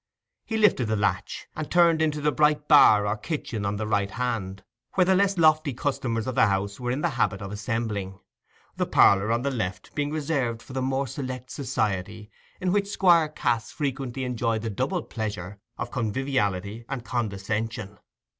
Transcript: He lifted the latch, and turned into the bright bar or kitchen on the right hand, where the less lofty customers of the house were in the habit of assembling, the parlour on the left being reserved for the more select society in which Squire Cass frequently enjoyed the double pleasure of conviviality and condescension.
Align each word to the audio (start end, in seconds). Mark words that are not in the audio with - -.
He 0.47 0.57
lifted 0.57 0.85
the 0.87 0.95
latch, 0.95 1.47
and 1.55 1.69
turned 1.69 2.01
into 2.01 2.21
the 2.21 2.31
bright 2.31 2.67
bar 2.67 3.05
or 3.05 3.15
kitchen 3.15 3.67
on 3.67 3.75
the 3.75 3.85
right 3.85 4.09
hand, 4.09 4.63
where 4.95 5.05
the 5.05 5.13
less 5.13 5.37
lofty 5.37 5.75
customers 5.75 6.25
of 6.25 6.33
the 6.33 6.47
house 6.47 6.79
were 6.79 6.89
in 6.89 7.01
the 7.01 7.11
habit 7.21 7.39
of 7.39 7.51
assembling, 7.51 8.19
the 8.75 8.87
parlour 8.87 9.31
on 9.31 9.43
the 9.43 9.51
left 9.51 9.93
being 9.93 10.09
reserved 10.11 10.63
for 10.63 10.73
the 10.73 10.81
more 10.81 11.05
select 11.05 11.51
society 11.51 12.31
in 12.59 12.71
which 12.71 12.87
Squire 12.89 13.29
Cass 13.29 13.69
frequently 13.71 14.23
enjoyed 14.23 14.63
the 14.63 14.71
double 14.71 15.03
pleasure 15.03 15.59
of 15.77 15.91
conviviality 15.91 16.83
and 16.89 17.05
condescension. 17.05 17.99